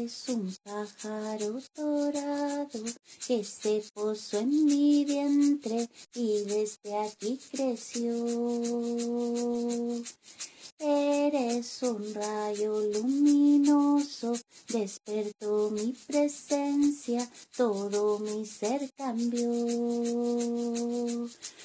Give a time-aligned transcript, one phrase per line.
[0.00, 2.84] Eres un pájaro dorado
[3.26, 8.14] que se posó en mi vientre y desde aquí creció.
[10.78, 14.32] Eres un rayo luminoso,
[14.68, 19.50] despertó mi presencia, todo mi ser cambió.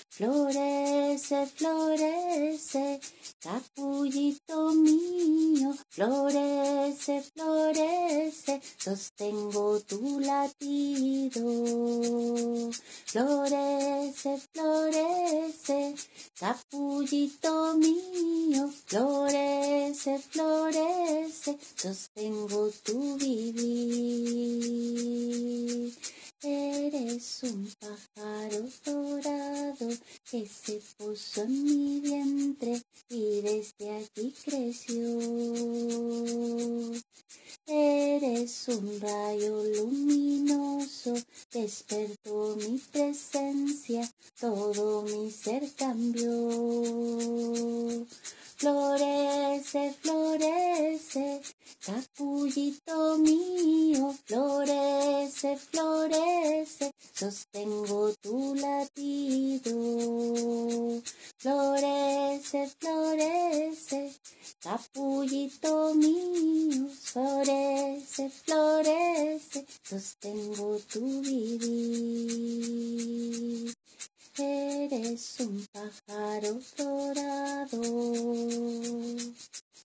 [0.09, 2.99] Florece, florece,
[3.39, 7.44] capullito mío, florece, florece,
[8.77, 11.41] sostengo tu latido.
[13.05, 15.95] Florece, florece,
[16.39, 24.65] capullito mío, florece, florece, sostengo tu vivir.
[26.47, 29.87] Eres un pájaro dorado
[30.29, 34.95] que se puso en mi vientre y desde aquí creció.
[38.45, 41.15] Eres un rayo luminoso,
[41.51, 44.07] despertó mi presencia,
[44.39, 46.29] todo mi ser cambió.
[48.57, 51.41] Florece, florece,
[51.83, 59.73] capullito mío, florece, florece, sostengo tu latido.
[61.39, 64.13] Florece, florece,
[64.59, 65.04] capullito
[69.95, 71.63] sostengo tu vivir.
[74.37, 77.81] Eres un pájaro dorado.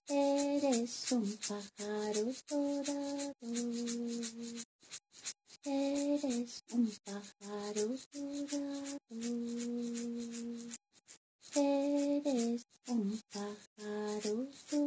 [0.09, 3.31] Eres un pájaro dorado.
[5.63, 8.91] Eres un pájaro dorado.
[11.55, 14.35] Eres un pájaro
[14.69, 14.80] dorado.